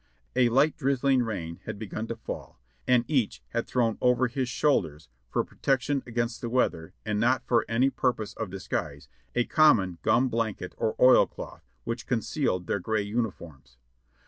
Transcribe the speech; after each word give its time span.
A 0.35 0.49
light 0.49 0.75
drizzling 0.77 1.21
rain 1.21 1.59
had 1.65 1.77
begun 1.77 2.07
to 2.07 2.15
fall 2.15 2.59
and 2.87 3.05
each 3.07 3.43
had 3.49 3.67
thrown 3.67 3.99
over 4.01 4.27
his 4.27 4.49
shoulders, 4.49 5.09
for 5.29 5.43
protection 5.43 6.01
against 6.07 6.41
the 6.41 6.49
weather 6.49 6.95
and 7.05 7.19
not 7.19 7.45
for 7.45 7.65
any 7.69 7.91
purpose 7.91 8.33
of 8.33 8.49
disguise, 8.49 9.09
a 9.35 9.45
common 9.45 9.99
gum 10.01 10.27
blanket 10.27 10.73
or 10.75 10.95
oilcloth, 10.99 11.69
which 11.83 12.07
concealed 12.07 12.65
their 12.65 12.79
gray 12.79 13.03
uniforms. 13.03 13.77